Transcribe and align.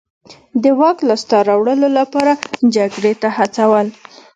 د 0.63 0.63
واک 0.79 0.97
لاسته 1.09 1.37
راوړلو 1.49 1.89
لپاره 1.99 2.31
جګړې 2.75 3.13
ته 3.21 3.27
هڅول. 3.37 3.87